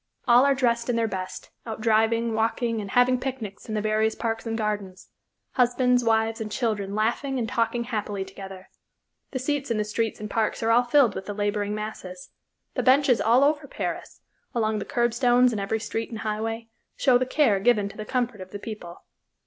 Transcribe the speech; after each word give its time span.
All 0.27 0.45
are 0.45 0.55
dressed 0.55 0.89
in 0.89 0.95
their 0.95 1.07
best, 1.07 1.51
out 1.63 1.79
driving, 1.79 2.33
walking, 2.33 2.81
and 2.81 2.89
having 2.89 3.19
picnics 3.19 3.69
in 3.69 3.75
the 3.75 3.81
various 3.83 4.15
parks 4.15 4.47
and 4.47 4.57
gardens; 4.57 5.09
husbands, 5.51 6.03
wives, 6.03 6.41
and 6.41 6.51
children 6.51 6.95
laughing 6.95 7.37
and 7.37 7.47
talking 7.47 7.83
happily 7.83 8.25
together. 8.25 8.71
The 9.29 9.37
seats 9.37 9.69
in 9.69 9.77
the 9.77 9.83
streets 9.83 10.19
and 10.19 10.27
parks 10.27 10.63
are 10.63 10.71
all 10.71 10.81
filled 10.85 11.13
with 11.13 11.27
the 11.27 11.35
laboring 11.35 11.75
masses. 11.75 12.31
The 12.73 12.81
benches 12.81 13.21
all 13.21 13.43
over 13.43 13.67
Paris 13.67 14.21
along 14.55 14.79
the 14.79 14.85
curbstones 14.85 15.53
in 15.53 15.59
every 15.59 15.79
street 15.79 16.09
and 16.09 16.17
highway 16.21 16.69
show 16.97 17.19
the 17.19 17.27
care 17.27 17.59
given 17.59 17.87
to 17.89 17.95
the 17.97 18.03
comfort 18.03 18.41
of 18.41 18.49
the 18.49 18.57
people. 18.57 19.03